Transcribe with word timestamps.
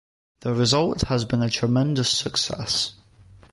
The 0.39 0.55
result 0.55 1.01
has 1.09 1.25
been 1.25 1.43
a 1.43 1.49
tremendous 1.51 2.09
success. 2.09 2.95